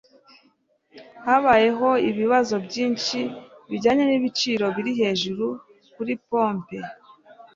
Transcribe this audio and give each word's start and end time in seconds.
Habayeho 1.25 1.89
ibibazo 2.09 2.55
byinshi 2.65 3.19
bijyanye 3.69 4.03
n'ibiciro 4.05 4.65
biri 4.75 4.91
hejuru 5.01 5.45
kuri 5.93 6.13
pompe. 6.27 6.77